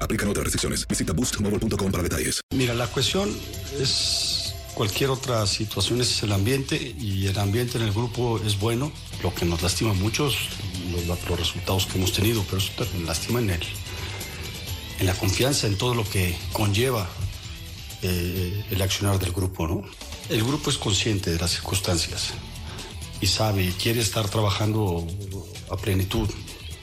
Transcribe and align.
Aplican 0.00 0.28
otras 0.28 0.44
restricciones. 0.44 0.86
Visita 0.88 1.12
boostmobile.com 1.12 1.92
para 1.92 2.02
detalles. 2.02 2.40
Mira, 2.54 2.74
la 2.74 2.86
cuestión 2.86 3.30
es 3.80 4.54
cualquier 4.74 5.10
otra 5.10 5.46
situación, 5.46 6.00
es 6.00 6.22
el 6.22 6.32
ambiente 6.32 6.76
y 6.76 7.26
el 7.26 7.38
ambiente 7.38 7.78
en 7.78 7.84
el 7.84 7.92
grupo 7.92 8.40
es 8.44 8.58
bueno. 8.58 8.92
Lo 9.22 9.34
que 9.34 9.44
nos 9.44 9.62
lastima 9.62 9.94
mucho 9.94 10.28
es 10.28 10.34
los, 10.92 11.06
los 11.06 11.38
resultados 11.38 11.86
que 11.86 11.98
hemos 11.98 12.12
tenido, 12.12 12.44
pero 12.44 12.58
eso 12.58 12.72
también 12.76 13.06
lastima 13.06 13.40
en, 13.40 13.50
el, 13.50 13.62
en 14.98 15.06
la 15.06 15.14
confianza, 15.14 15.66
en 15.66 15.78
todo 15.78 15.94
lo 15.94 16.08
que 16.08 16.36
conlleva 16.52 17.08
eh, 18.02 18.64
el 18.70 18.82
accionar 18.82 19.18
del 19.18 19.32
grupo. 19.32 19.66
¿no? 19.66 19.82
El 20.28 20.44
grupo 20.44 20.70
es 20.70 20.76
consciente 20.76 21.30
de 21.30 21.38
las 21.38 21.52
circunstancias 21.52 22.34
y 23.20 23.26
sabe 23.26 23.64
y 23.64 23.72
quiere 23.72 24.00
estar 24.00 24.28
trabajando 24.28 25.06
a 25.70 25.76
plenitud, 25.76 26.28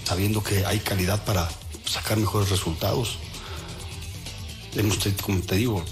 sabiendo 0.03 0.43
que 0.43 0.65
hay 0.65 0.79
calidad 0.79 1.23
para 1.25 1.47
sacar 1.93 2.17
mejores 2.17 2.49
resultados 2.49 3.17
como 5.21 5.39
te 5.41 5.55
digo, 5.55 5.83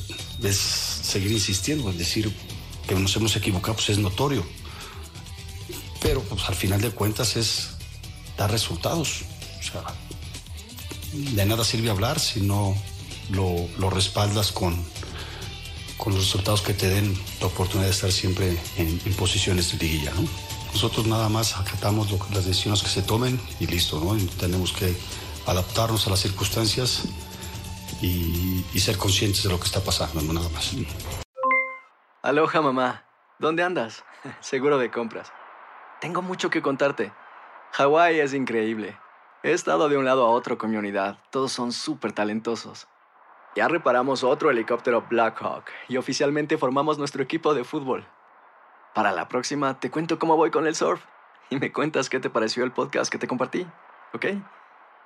es 0.43 0.57
seguir 0.57 1.31
insistiendo, 1.31 1.89
es 1.89 1.97
decir, 1.97 2.33
que 2.87 2.95
nos 2.95 3.15
hemos 3.15 3.35
equivocado, 3.35 3.75
pues 3.75 3.89
es 3.89 3.99
notorio. 3.99 4.45
Pero 6.01 6.21
pues 6.21 6.43
al 6.47 6.55
final 6.55 6.81
de 6.81 6.89
cuentas 6.89 7.35
es 7.35 7.71
dar 8.37 8.49
resultados. 8.49 9.21
De 11.13 11.45
nada 11.45 11.63
sirve 11.63 11.89
hablar 11.89 12.19
si 12.19 12.41
no 12.41 12.75
lo, 13.29 13.89
respaldas 13.89 14.51
con, 14.51 14.83
con 15.97 16.13
los 16.13 16.23
resultados 16.23 16.61
que 16.61 16.73
te 16.73 16.89
den 16.89 17.15
la 17.39 17.47
oportunidad 17.47 17.87
de 17.87 17.93
estar 17.93 18.11
siempre 18.11 18.57
en, 18.77 18.99
en 19.05 19.13
posiciones 19.13 19.71
de 19.71 19.77
liguilla, 19.77 20.11
¿no? 20.13 20.27
Nosotros 20.73 21.05
nada 21.05 21.27
más 21.27 21.57
acatamos 21.57 22.07
las 22.33 22.45
decisiones 22.45 22.81
que 22.81 22.89
se 22.89 23.01
tomen 23.01 23.39
y 23.59 23.67
listo, 23.67 23.99
¿no? 23.99 24.15
Tenemos 24.39 24.71
que 24.71 24.95
adaptarnos 25.45 26.07
a 26.07 26.11
las 26.11 26.19
circunstancias 26.19 27.03
y, 28.01 28.63
ser 28.79 28.97
conscientes 28.97 29.43
de 29.43 29.49
lo 29.49 29.59
que 29.59 29.65
está 29.65 29.79
pasando, 29.79 30.21
no 30.21 30.33
nada 30.33 30.49
más. 30.49 30.75
Aloha 32.23 32.61
mamá, 32.61 33.05
¿dónde 33.37 33.63
andas? 33.63 34.03
Seguro 34.39 34.77
de 34.77 34.89
compras. 34.89 35.31
Tengo 35.99 36.21
mucho 36.21 36.49
que 36.49 36.61
contarte. 36.61 37.13
Hawái 37.73 38.19
es 38.19 38.33
increíble. 38.33 38.97
He 39.43 39.51
estado 39.51 39.87
de 39.87 39.97
un 39.97 40.05
lado 40.05 40.25
a 40.25 40.29
otro 40.29 40.57
con 40.57 40.71
mi 40.71 40.77
unidad. 40.77 41.17
Todos 41.29 41.51
son 41.51 41.71
súper 41.71 42.11
talentosos. 42.11 42.87
Ya 43.55 43.67
reparamos 43.67 44.23
otro 44.23 44.49
helicóptero 44.49 45.05
Blackhawk 45.09 45.65
y 45.87 45.97
oficialmente 45.97 46.57
formamos 46.57 46.97
nuestro 46.97 47.21
equipo 47.21 47.53
de 47.53 47.63
fútbol. 47.63 48.07
Para 48.93 49.11
la 49.11 49.27
próxima 49.27 49.79
te 49.79 49.91
cuento 49.91 50.19
cómo 50.19 50.37
voy 50.37 50.51
con 50.51 50.67
el 50.67 50.75
surf 50.75 51.03
y 51.49 51.57
me 51.57 51.71
cuentas 51.71 52.09
qué 52.09 52.19
te 52.19 52.29
pareció 52.29 52.63
el 52.63 52.71
podcast 52.71 53.11
que 53.11 53.17
te 53.17 53.27
compartí, 53.27 53.67
¿ok? 54.13 54.25